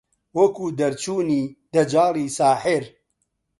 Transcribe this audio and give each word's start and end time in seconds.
وەکوو 0.37 0.73
دەرچوونی 0.79 1.43
دەجاڵی 1.73 2.27
ساحیر 2.37 2.83